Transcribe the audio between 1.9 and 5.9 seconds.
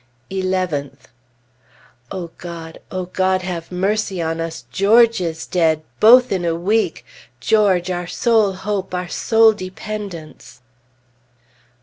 O God, O God, have mercy on us! George is dead!